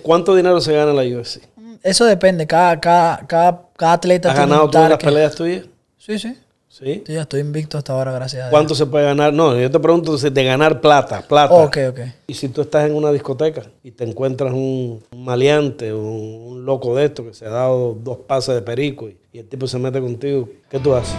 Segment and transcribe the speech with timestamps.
[0.00, 1.42] ¿Cuánto dinero se gana en la UFC?
[1.82, 5.66] Eso depende, cada, cada, cada, cada atleta ¿Has ganado todas las peleas tuyas?
[5.98, 6.38] Sí, sí.
[6.68, 7.02] Sí.
[7.06, 8.50] Sí, ya estoy invicto hasta ahora, gracias a Dios.
[8.52, 9.34] ¿Cuánto se puede ganar?
[9.34, 11.52] No, yo te pregunto de ganar plata, plata.
[11.52, 12.00] Ok, ok.
[12.26, 16.64] Y si tú estás en una discoteca y te encuentras un, un maleante, un, un
[16.64, 19.66] loco de esto que se ha dado dos pases de perico y, y el tipo
[19.66, 21.14] se mete contigo, ¿qué tú haces?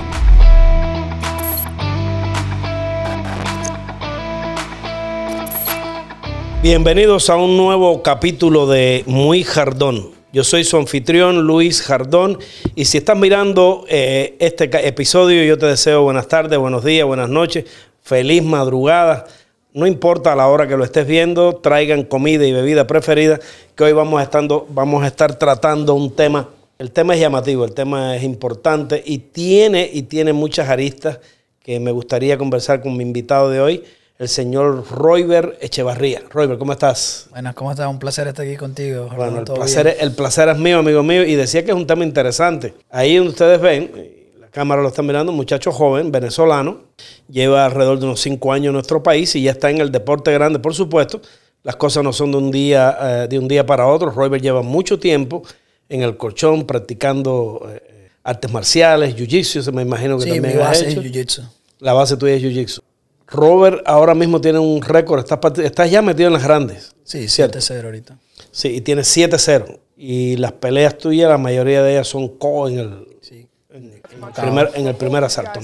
[6.63, 10.11] Bienvenidos a un nuevo capítulo de Muy Jardón.
[10.31, 12.39] Yo soy su anfitrión Luis Jardón
[12.73, 17.27] y si estás mirando eh, este episodio yo te deseo buenas tardes, buenos días, buenas
[17.27, 17.65] noches,
[18.01, 19.25] feliz madrugada.
[19.73, 23.41] No importa la hora que lo estés viendo, traigan comida y bebida preferida,
[23.75, 26.47] que hoy vamos a, estando, vamos a estar tratando un tema.
[26.79, 31.19] El tema es llamativo, el tema es importante y tiene, y tiene muchas aristas
[31.61, 33.83] que me gustaría conversar con mi invitado de hoy,
[34.23, 36.23] el señor Royber Echevarría.
[36.29, 37.27] Royber, ¿cómo estás?
[37.31, 37.87] Bueno, ¿cómo estás?
[37.89, 39.07] Un placer estar aquí contigo.
[39.07, 41.71] Bueno, hermano, el ¿todo placer, es, el placer es mío, amigo mío, y decía que
[41.71, 42.73] es un tema interesante.
[42.89, 43.91] Ahí donde ustedes ven,
[44.39, 46.83] la cámara lo está mirando, un muchacho joven, venezolano,
[47.29, 50.31] lleva alrededor de unos cinco años en nuestro país y ya está en el deporte
[50.31, 51.21] grande, por supuesto.
[51.63, 54.09] Las cosas no son de un día, eh, de un día para otro.
[54.09, 55.43] Royber lleva mucho tiempo
[55.89, 60.59] en el colchón practicando eh, artes marciales, jiu-jitsu, se me imagino que Sí, mi también
[60.61, 61.01] has base es hecho.
[61.01, 61.49] Jiu-Jitsu.
[61.79, 62.81] La base tuya es jiu-jitsu.
[63.27, 65.25] Robert ahora mismo tiene un récord,
[65.63, 66.95] estás, ya metido en las grandes.
[67.03, 67.59] Sí, Cierto.
[67.59, 68.17] 7-0 ahorita.
[68.51, 69.79] Sí, y tiene 7-0.
[69.97, 73.47] Y las peleas tuyas, la mayoría de ellas son co en el, Sí.
[73.71, 74.01] en el
[74.35, 75.59] primer, en el primer asalto.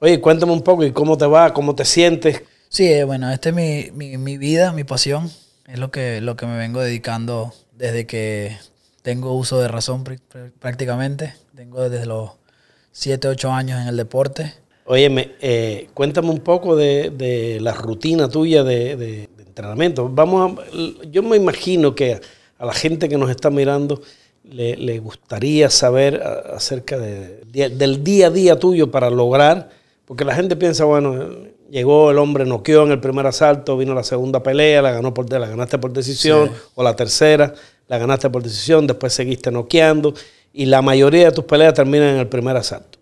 [0.00, 2.42] Oye, cuéntame un poco y cómo te va, cómo te sientes.
[2.68, 5.30] Sí, eh, bueno, esta es mi, mi, mi vida, mi pasión.
[5.66, 8.56] Es lo que, lo que me vengo dedicando desde que
[9.02, 11.34] tengo uso de razón pr- pr- prácticamente.
[11.54, 12.32] Tengo desde los
[12.92, 14.54] 7, 8 años en el deporte.
[14.90, 20.08] Óyeme, eh, cuéntame un poco de, de la rutina tuya de, de- de entrenamiento.
[20.08, 22.18] Vamos a- yo me imagino que
[22.58, 24.00] a la gente que nos está mirando
[24.44, 29.68] le, le gustaría saber acerca de- de- del día a día tuyo para lograr,
[30.06, 31.12] porque la gente piensa, bueno,
[31.70, 35.30] llegó el hombre, noqueó en el primer asalto, vino la segunda pelea, la, ganó por,
[35.30, 37.52] la ganaste por decisión, o la tercera,
[37.88, 40.14] la ganaste por decisión, después seguiste noqueando,
[40.54, 42.97] y la mayoría de tus peleas terminan en el primer asalto.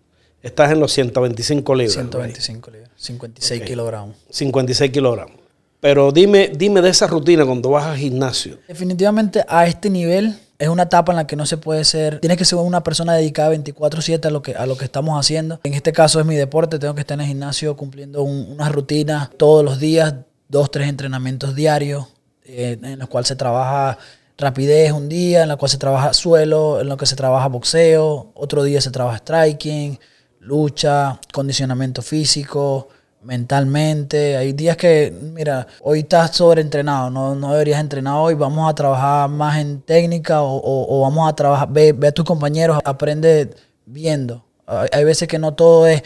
[0.46, 1.96] Estás en los 125 libras.
[1.96, 2.02] ¿no?
[2.02, 4.16] 125 libras, 56 kilogramos.
[4.30, 5.36] 56 kilogramos.
[5.80, 8.58] Pero dime, dime de esa rutina cuando vas al gimnasio.
[8.66, 12.38] Definitivamente a este nivel es una etapa en la que no se puede ser, tienes
[12.38, 15.60] que ser una persona dedicada 24/7 a lo que a lo que estamos haciendo.
[15.64, 18.70] En este caso es mi deporte, tengo que estar en el gimnasio cumpliendo un- una
[18.70, 20.14] rutina todos los días,
[20.48, 22.06] dos, tres entrenamientos diarios,
[22.44, 23.98] eh, en los cuales se trabaja
[24.38, 28.32] rapidez un día, en la cual se trabaja suelo, en lo que se trabaja boxeo,
[28.34, 29.98] otro día se trabaja striking,
[30.46, 32.88] lucha, condicionamiento físico,
[33.22, 34.36] mentalmente.
[34.36, 39.28] Hay días que, mira, hoy estás sobreentrenado, no, no deberías entrenar hoy, vamos a trabajar
[39.28, 43.50] más en técnica o, o- vamos a trabajar, ve, ve a tus compañeros, aprende
[43.84, 44.44] viendo.
[44.92, 46.02] Hay, veces que no todo es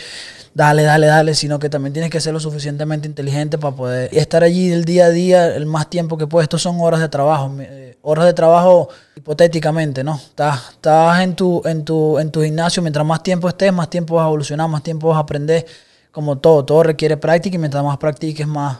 [0.52, 4.44] dale, dale, dale, sino que también tienes que ser lo suficientemente inteligente para poder estar
[4.44, 6.44] allí del día a día el más tiempo que puedes.
[6.44, 10.16] Estos son horas de trabajo, eh, horas de trabajo hipotéticamente, ¿no?
[10.16, 14.15] Estás, estás en, tu, en, tu, en tu gimnasio, mientras más tiempo estés, más tiempo
[14.15, 15.66] vas a evolucionar, más tiempo vas a aprender,
[16.11, 18.78] como todo, todo requiere práctica y mientras más practiques, más,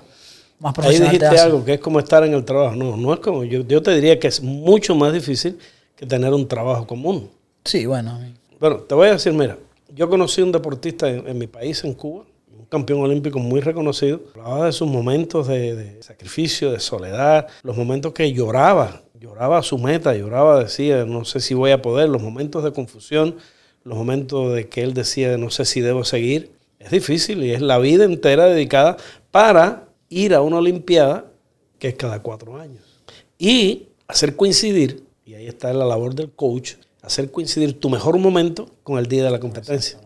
[0.59, 2.77] más Ahí profesional dijiste algo que es como estar en el trabajo.
[2.77, 3.61] No, no es como yo.
[3.63, 5.59] Yo te diría que es mucho más difícil
[5.97, 7.31] que tener un trabajo común.
[7.65, 8.19] Sí, bueno,
[8.59, 9.59] Bueno, te voy a decir, mira,
[9.95, 12.25] yo conocí un deportista en, en mi país, en Cuba,
[12.59, 14.21] un campeón olímpico muy reconocido.
[14.35, 19.63] Hablaba de sus momentos de, de sacrificio, de soledad, los momentos que lloraba, lloraba a
[19.63, 23.37] su meta, lloraba, decía, no sé si voy a poder, los momentos de confusión,
[23.85, 26.53] los momentos de que él decía, no sé si debo seguir.
[26.79, 28.97] Es difícil y es la vida entera dedicada
[29.31, 31.27] para ir a una Olimpiada
[31.79, 32.83] que es cada cuatro años.
[33.39, 38.71] Y hacer coincidir, y ahí está la labor del coach, hacer coincidir tu mejor momento
[38.83, 39.99] con el día de la competencia.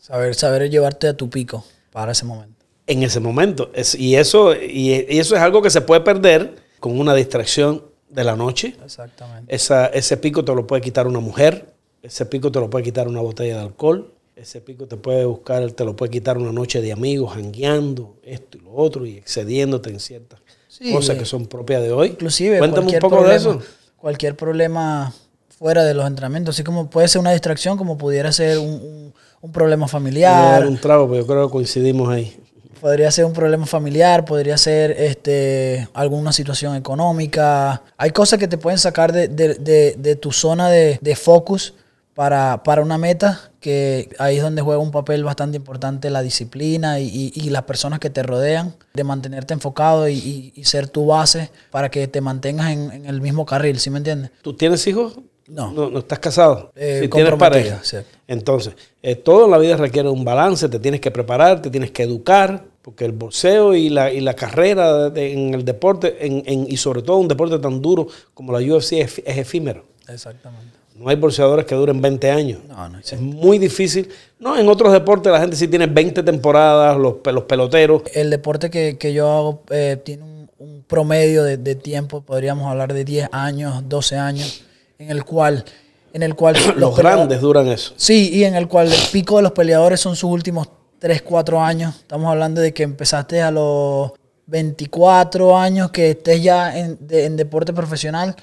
[0.00, 2.64] saber, saber llevarte a tu pico para ese momento.
[2.86, 3.70] En ese momento.
[3.74, 7.82] Es- y, eso, y, y eso es algo que se puede perder con una distracción
[8.14, 8.76] de la noche.
[8.84, 9.54] Exactamente.
[9.54, 13.08] Esa- ese pico te lo puede quitar una mujer, ese pico te lo puede quitar
[13.08, 16.80] una botella de alcohol, ese pico te puede buscar, te lo puede quitar una noche
[16.82, 20.92] de amigos, jangueando, esto y lo otro, y excediéndote en ciertas Sí.
[20.92, 22.08] cosas que son propias de hoy.
[22.08, 23.60] Inclusive Cuéntame un poco problema, de eso.
[23.96, 25.12] Cualquier problema
[25.56, 29.14] fuera de los entrenamientos, así como puede ser una distracción, como pudiera ser un, un-
[29.40, 32.36] un problema familiar, un trago, pero yo creo que coincidimos ahí.
[32.84, 37.80] Podría ser un problema familiar, podría ser este alguna situación económica.
[37.96, 41.72] Hay cosas que te pueden sacar de, de- de- de tu zona de, de focus
[42.12, 47.00] para, para una meta, que ahí es donde juega un papel bastante importante la disciplina
[47.00, 51.06] y, y- y las personas que te rodean, de mantenerte enfocado y, y- ser tu
[51.06, 54.30] base para que te mantengas en, en el mismo carril, ¿sí me entiendes?
[54.42, 55.18] ¿Tú tienes hijos?
[55.48, 55.72] No.
[55.72, 56.70] No, no estás casado.
[56.76, 57.80] Eh, si tienes pareja.
[57.82, 57.96] sí.
[58.28, 61.90] Entonces, eh, todo en la vida requiere un balance, te tienes que preparar, te tienes
[61.90, 66.42] que educar, porque el boxeo y la, y la carrera de- en el deporte, en,
[66.44, 69.86] en- y sobre todo un deporte tan duro como la UFC, es, es efímero.
[70.06, 70.74] Exactamente.
[70.96, 72.60] No hay boxeadores que duren 20 años.
[72.68, 74.08] No, no Es muy difícil.
[74.38, 78.02] No, en otros deportes la gente sí tiene 20 temporadas, los, los peloteros.
[78.12, 82.70] El deporte que, que yo hago eh, tiene un, un promedio de, de tiempo, podríamos
[82.70, 84.62] hablar de 10 años, 12 años,
[84.98, 85.64] en el cual,
[86.12, 87.94] en el cual Los grandes duran eso.
[87.96, 90.68] Sí, y en el cual el pico de los peleadores son sus últimos
[91.04, 91.96] 3, 4 años.
[91.96, 94.12] Estamos hablando de que empezaste a los
[94.46, 98.34] 24 años, que estés ya en, en deporte profesional.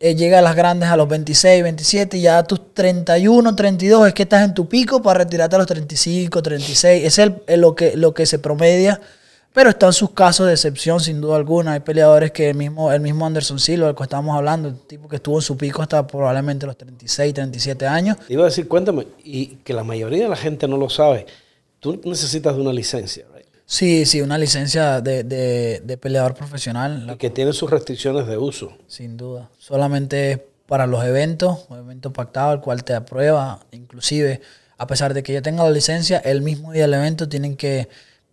[0.00, 4.08] eh, llega a las grandes a los 26, 27, y ya a tus 31, 32
[4.08, 7.04] es que estás en tu pico para retirarte a los 35, 36.
[7.04, 8.98] Ese es el- el- lo, que, lo que se promedia.
[9.52, 11.72] Pero están sus casos de excepción, sin duda alguna.
[11.72, 15.06] Hay peleadores que el mismo, el mismo Anderson Silva, del que estábamos hablando, el tipo
[15.06, 18.16] que estuvo en su pico hasta probablemente los 36, 37 años.
[18.30, 21.26] Iba a decir, cuéntame, y que la mayoría de la gente no lo sabe.
[21.80, 23.46] Tú necesitas de una licencia, right?
[23.66, 28.38] Sí, sí, una licencia de, de- de peleador profesional, y que tiene sus restricciones de
[28.38, 28.72] uso.
[28.86, 29.50] sin duda.
[29.58, 33.60] Solamente es para los eventos, un evento pactado, el cual te aprueba.
[33.72, 34.40] Inclusive,
[34.76, 37.88] a pesar de que yo tenga la licencia, el mismo día del evento tienen que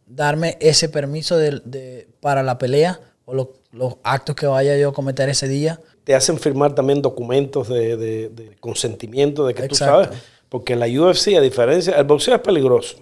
[0.07, 4.89] darme ese permiso de, de- para la pelea o lo- los actos que vaya yo
[4.89, 5.79] a cometer ese día.
[6.03, 10.01] Te hacen firmar también documentos de, de- de consentimiento de que Exacto.
[10.01, 10.21] tú sabes.
[10.49, 12.97] Porque la UFC, a diferencia, el boxeo es peligroso.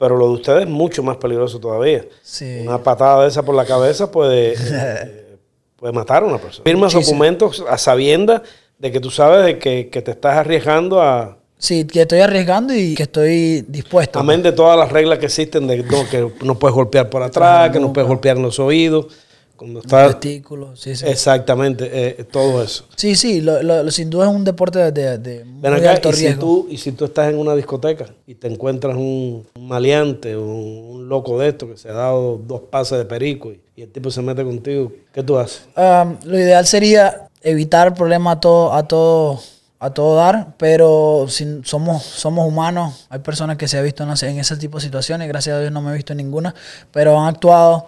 [0.00, 2.06] Pero lo de ustedes es mucho más peligroso todavía.
[2.22, 2.60] Sí.
[2.62, 5.36] Una patada de esa por la cabeza puede, eh,
[5.76, 6.64] puede matar a una persona.
[6.64, 8.40] Firmas documentos a sabiendas
[8.78, 12.74] de que tú sabes de que, que te estás arriesgando a, Sí, que estoy arriesgando
[12.74, 14.18] y que estoy dispuesto.
[14.18, 17.68] Amén de todas las reglas que existen de no, que no puedes golpear por atrás,
[17.70, 19.08] que no puedes golpear en los oídos.
[19.60, 21.04] Cuando Los estás, testículos, sí, sí.
[21.06, 22.86] exactamente, eh, todo eso.
[22.96, 26.08] Sí, sí, lo- lo- lo- sin duda es un deporte de, de- muy acá, alto
[26.08, 29.68] y si, tú, y si tú estás en una discoteca y te encuentras un, un
[29.68, 33.60] maleante, un, un loco de esto que se ha dado dos pases de perico y,
[33.76, 35.62] y el tipo se mete contigo, ¿qué tú haces?
[35.76, 39.40] Um, lo ideal sería evitar el problema a todo, a todo,
[39.78, 44.38] a todo dar, pero si somos, somos humanos, hay personas que se han visto en
[44.38, 46.54] ese tipo de situaciones, gracias a Dios no me he visto en ninguna,
[46.92, 47.86] pero han actuado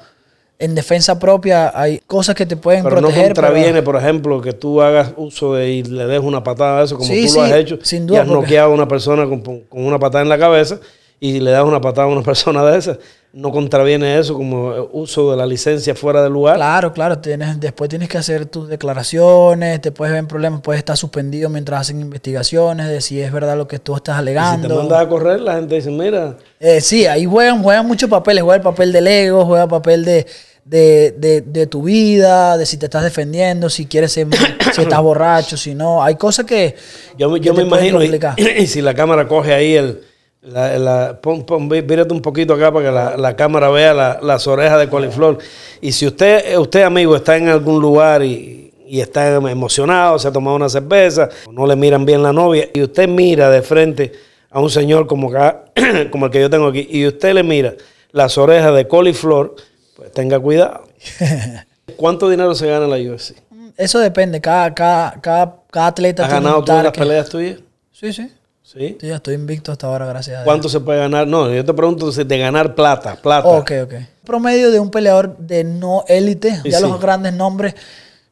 [0.63, 3.35] en defensa propia, hay cosas que te pueden Pero no proteger.
[3.35, 6.85] pero- contraviene, por ejemplo, que tú hagas uso de y le des una patada a
[6.85, 8.75] eso, como Sí, tú sí, lo has hecho, sin y duda, has porque- noqueado a
[8.75, 10.79] una persona con, con una patada en la cabeza
[11.19, 12.99] y le das una patada a una persona de esas,
[13.35, 16.57] no contraviene eso como eh, uso de la licencia fuera del lugar.
[16.57, 20.79] Claro, claro, tienes, después tienes que hacer tus declaraciones, te puedes ver en problemas, puedes
[20.81, 24.21] estar suspendido mientras hacen investigaciones de si es verdad lo que tú estás Y si
[24.21, 24.69] alegando.
[24.69, 28.43] te mandas a correr, la gente dice, mira, Eh, sí, ahí juegan, juegan muchos papeles.
[28.45, 30.27] Juega el papel del ego, juega el papel de,
[30.65, 34.27] de, de, de tu vida, de si te estás defendiendo, si quieres ser,
[34.75, 36.03] si estás borracho, si no.
[36.03, 36.75] Hay cosas que.
[37.19, 38.11] yo, que yo me imagino, y,
[38.59, 40.01] y si la cámara coge ahí el...
[40.45, 43.95] La, la- pon, pon, ví- vírate un poquito acá para que la, la cámara vea
[43.95, 45.39] la- las orejas de coliflor.
[45.81, 50.33] Y si usted, usted amigo, está en algún lugar y, y está emocionado, se ha
[50.33, 54.11] tomado una cerveza, no le miran bien la novia, y usted mira de frente
[54.51, 55.67] a un señor como, acá,
[56.11, 57.75] como el que yo tengo aquí, y usted le mira
[58.11, 59.55] las orejas de coliflor,
[60.03, 60.83] pues tenga cuidado.
[61.97, 63.37] ¿Cuánto dinero se gana en la UFC?
[63.77, 64.41] Eso depende.
[64.41, 67.61] Cada, cada, cada, cada atleta ¿Has ganado tú en las peleas tuyas?
[67.93, 68.29] Sí, sí.
[68.65, 68.99] ¿Sí?
[69.01, 70.45] Ya estoy invicto hasta ahora, gracias a Dios.
[70.45, 71.29] ¿Cuánto se puede ganar?
[71.29, 73.47] No, yo te pregunto de ganar plata, plata.
[73.47, 73.95] Ok, ok.
[74.25, 76.85] Promedio de un peleador de no élite, Sí, ya sí.
[76.85, 77.75] los grandes nombres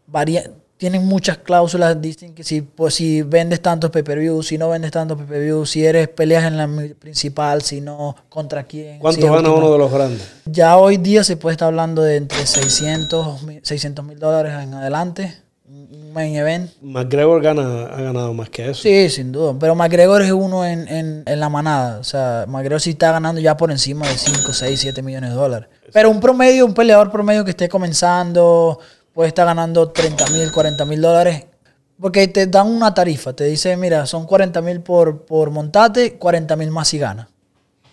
[0.06, 4.90] varían, tienen muchas cláusulas, dicen que si, pues, si vendes tantos pay-per-view, si no vendes
[4.90, 6.66] tantos pay-per-view, si eres peleas en la
[6.98, 8.98] principal, si no, contra quién.
[8.98, 10.26] ¿Cuánto si gana uno de los grandes?
[10.46, 15.36] Ya hoy día se puede estar hablando de entre 600 mil dólares en adelante,
[15.68, 16.70] un un main event.
[16.80, 18.82] McGregor gana, ha ganado más que eso.
[18.82, 19.54] Sí, sin duda.
[19.60, 21.98] Pero McGregor es uno en, en, en la manada.
[21.98, 25.36] O sea, McGregor sí está ganando ya por encima de 5, 6, 7 millones de
[25.36, 25.68] dólares.
[25.92, 28.78] Pero un promedio, un peleador promedio que esté comenzando,
[29.12, 31.46] puede estar ganando 30 mil, 40 mil dólares.
[32.00, 33.34] Porque te dan una tarifa.
[33.34, 37.28] Te dice, mira, son 40 mil por, por montate, 40 mil más si gana.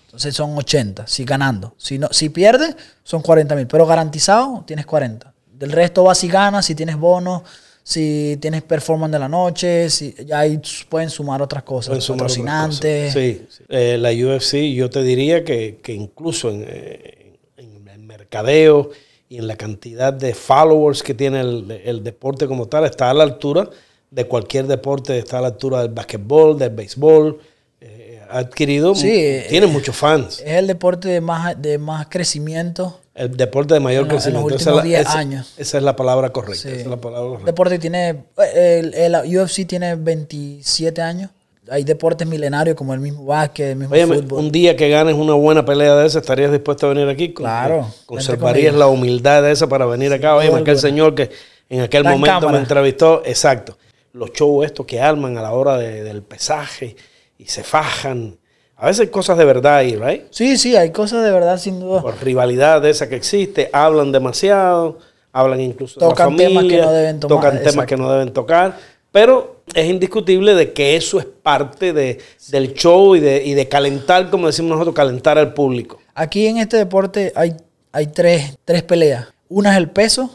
[0.06, 1.76] Entonces son 80, si ganando.
[1.78, 3.68] Si, no, si pierdes, son 40 mil.
[3.68, 5.34] Pero garantizado, tienes 40.
[5.54, 7.42] Del resto va si ganas, si tienes bonos,
[7.84, 11.90] si tienes performance de la noche, si, ya ahí pueden sumar otras cosas.
[11.90, 13.14] Pueden sumar otras patrocinantes.
[13.14, 13.22] cosas.
[13.22, 13.64] Sí, sí.
[13.68, 18.92] Eh, la UFC, yo te diría que, que incluso en, eh, en el mercadeo
[19.30, 23.14] y en la cantidad de followers que tiene el, el deporte como tal, está a
[23.14, 23.70] la altura
[24.10, 27.40] de cualquier deporte, está a la altura del básquetbol, del béisbol.
[27.82, 30.40] Eh, ha adquirido, Sí, eh, tiene muchos fans.
[30.40, 33.00] Es el deporte de más, de más crecimiento.
[33.14, 34.56] El deporte de mayor En los- en los crecimiento.
[34.56, 35.54] últimos esa, es la, 10 esa- años.
[35.58, 36.62] esa es la palabra correcta.
[36.62, 36.68] Sí.
[36.70, 37.52] esa es la palabra El correcta.
[37.52, 38.24] deporte tiene.
[38.56, 41.32] El, el UFC tiene 27 años.
[41.70, 44.40] Hay deportes milenarios como el mismo básquet, el mismo fútbol.
[44.40, 47.34] un día que ganes una buena pelea de esa, ¿estarías dispuesto a venir aquí?
[47.34, 50.36] Claro, ¿Conservarías la humildad de esa para venir acá?
[50.36, 50.76] Oye, aquel alguna.
[50.78, 51.30] señor que
[51.70, 53.78] en aquel Está en momento me entrevistó, exacto.
[54.14, 56.96] Los shows estos que arman a la hora de- del pesaje
[57.38, 58.38] y se fajan.
[58.78, 60.24] A veces cosas de verdad ahí, ¿right?
[60.30, 62.02] Sí, sí, hay cosas de verdad, sin duda.
[62.02, 65.00] Por rivalidad de esa que existe, hablan demasiado,
[65.34, 68.34] hablan incluso Tocan de la temas que no deben tomar, tocan temas que no deben
[68.34, 68.78] tocar,
[69.12, 72.20] pero es indiscutible de que eso es parte de,
[72.50, 76.00] del show y de, y de calentar, como decimos nosotros, calentar al público.
[76.16, 77.56] Aquí en este deporte hay,
[77.92, 79.28] hay tres, tres peleas.
[79.50, 80.30] Una es el peso,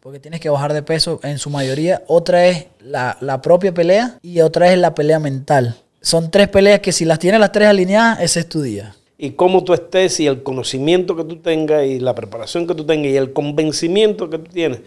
[0.00, 2.02] porque tienes que bajar de peso en su mayoría.
[2.06, 5.76] Otra es la, la propia pelea y otra es la pelea mental.
[6.00, 8.94] Son tres peleas que si las tienes las tres alineadas, ese es tu día.
[9.16, 12.84] Y cómo tú estés y el conocimiento que tú tengas y la preparación que tú
[12.84, 14.80] tengas y el convencimiento que tú tienes.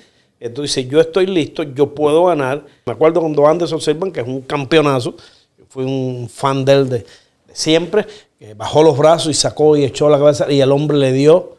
[0.54, 2.64] Tú dices, yo estoy listo, yo puedo ganar.
[2.86, 5.16] Me acuerdo cuando Anderson Silva, que es un campeonazo,
[5.58, 7.06] yo fui un fan de él de, de
[7.54, 8.06] siempre,
[8.38, 11.58] que bajó los brazos y sacó y echó la cabeza y el hombre le dio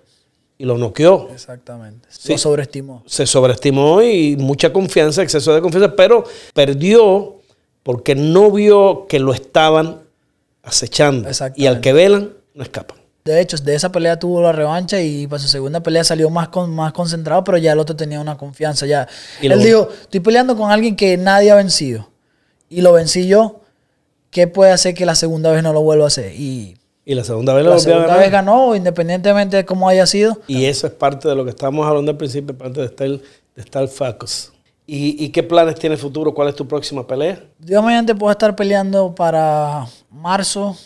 [0.59, 1.29] y lo noqueó.
[1.33, 2.09] Exactamente.
[2.11, 2.33] Sí.
[2.33, 3.03] Lo sobreestimó.
[3.07, 7.37] Se sobreestimó y mucha confianza, exceso de confianza, pero perdió
[7.83, 10.03] porque no vio que lo estaban
[10.63, 11.29] acechando.
[11.55, 12.98] Y al que velan, no escapan.
[13.33, 16.49] De hecho, de esa pelea tuvo la revancha y para su segunda pelea salió más,
[16.49, 18.87] con, más concentrado, pero ya el otro tenía una confianza.
[18.87, 19.07] Ya.
[19.41, 22.09] Y Él dijo, estoy peleando con alguien que nadie ha vencido.
[22.69, 23.61] Y lo vencí yo.
[24.31, 26.33] ¿Qué puede hacer que la segunda vez no lo vuelva a hacer?
[26.35, 28.21] Y Y la segunda vez lo la volvió a segunda ganar.
[28.21, 30.39] vez ganó, independientemente de cómo haya sido.
[30.47, 33.21] Y eso es parte de lo que estábamos hablando al principio, parte de estar, de
[33.57, 34.53] estar focus.
[34.87, 36.33] ¿Y, y qué planes tiene futuro?
[36.35, 37.43] ¿Cuál es tu próxima pelea?
[37.59, 40.77] Dios mediante puedo estar peleando para marzo,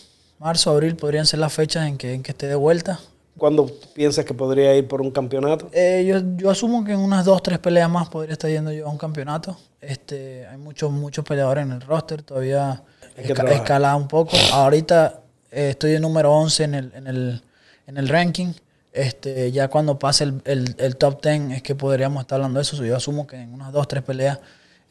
[0.42, 2.98] marzo, abril, podrían ser las fechas en que, en que esté de vuelta.
[3.38, 5.68] ¿Cuándo piensas que podría ir por un campeonato?
[5.72, 8.86] Eh, yo, yo asumo que en unas dos, tres peleas más podría estar yendo yo
[8.86, 9.56] a un campeonato.
[9.80, 12.82] Este, hay muchos, muchos peleadores en el roster, todavía
[13.16, 14.36] esca- escalada un poco.
[14.52, 15.20] Ahorita
[15.50, 17.42] eh, estoy en número 11 en el, en el,
[17.86, 18.52] en el ranking.
[18.92, 22.62] Este, ya cuando pase el, el- el top 10 es que podríamos estar hablando de
[22.62, 22.84] eso.
[22.84, 24.38] Yo asumo que en unas dos, tres peleas.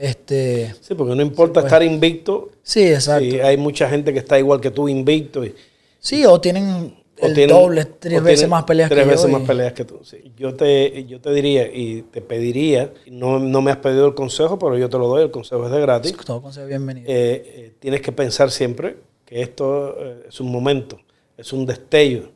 [0.02, 2.50] Este, Sí, porque no importa estar invicto.
[2.64, 3.24] sí, exacto.
[3.30, 5.46] Sí, hay mucha gente que está igual que tú, invicto.
[5.46, 5.54] Y,
[6.00, 9.32] Sí, o tienen o el tienen- doble, tres veces más peleas tres que veces yo.
[9.32, 10.00] más y- peleas que tú.
[10.04, 10.18] sí.
[10.36, 14.58] Yo, te, yo te diría y te pediría, no, no me has pedido el consejo,
[14.58, 16.18] pero yo te lo doy, el consejo es de gratis.
[16.26, 17.06] Todo consejo bienvenido.
[17.08, 21.00] eh, eh, tienes que pensar siempre que esto eh, es un momento,
[21.38, 22.32] es un destello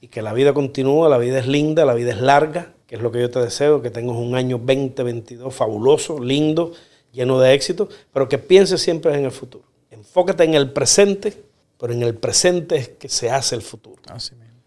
[0.00, 3.00] y que la vida continúa, la vida es linda, la vida es larga, que es
[3.02, 6.72] lo que yo te deseo, que tengas un año 2022 fabuloso, lindo,
[7.14, 9.64] lleno de éxito, pero que pienses siempre en el futuro.
[9.90, 11.44] Enfócate en el presente,
[11.78, 14.02] pero en el presente es que se hace el futuro.
[14.08, 14.60] Así mismo.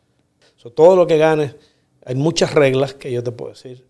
[0.55, 1.55] So, todo lo que ganes,
[2.05, 3.85] hay muchas reglas que yo te puedo decir.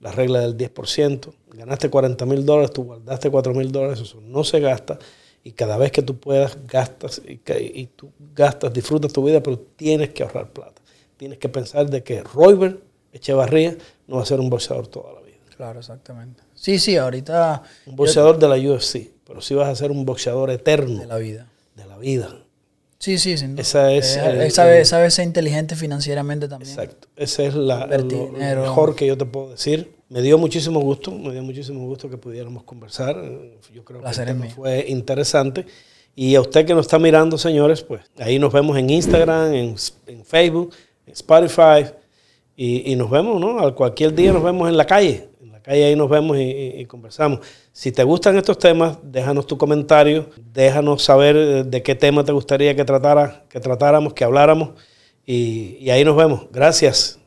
[0.00, 4.44] La regla del 10%, ganaste 40 mil dólares, tú guardaste 4 mil dólares, eso no
[4.44, 4.98] se gasta.
[5.44, 10.10] Y cada vez que tú puedas, gastas y, tú gastas, disfrutas tu vida, pero tienes
[10.10, 10.82] que ahorrar plata.
[11.16, 12.80] Tienes que pensar de que Royber
[13.12, 13.76] Echevarría
[14.06, 15.31] no va a ser un boxeador toda la vida.
[15.62, 16.42] Claro, exactamente.
[16.56, 20.50] Sí, sí, ahorita Un boxeador de la UFC, pero sí vas a ser un boxeador
[20.50, 21.46] eterno de la vida.
[21.76, 22.36] de la vida.
[22.98, 23.62] Sí, sí, sin duda.
[23.62, 26.68] Esa es Eh, el- él sabe, el- sabe ser inteligente financieramente también.
[26.72, 27.06] Exacto.
[27.14, 29.94] Ese es la, lo- mejor que yo te puedo decir.
[30.08, 33.16] Me dio muchísimo gusto, me dio muchísimo gusto que pudiéramos conversar.
[33.22, 35.64] Eh, Yo creo Placer que es fue interesante.
[36.16, 39.76] Y a usted que nos está mirando, señores, pues ahí nos vemos en Instagram, en,
[40.08, 40.74] en Facebook,
[41.06, 41.86] en Spotify.
[42.56, 43.60] Y, y nos vemos, ¿no?
[43.60, 45.28] Al cualquier día nos vemos en la calle.
[45.62, 47.40] Calle ahí nos vemos y conversamos.
[47.72, 52.32] Si te gustan estos temas, déjanos tu comentario, déjanos saber eh, de qué tema te
[52.32, 54.70] gustaría que, tratara, que tratáramos, que habláramos.
[55.24, 56.48] Y, y ahí nos vemos.
[56.52, 57.21] Gracias.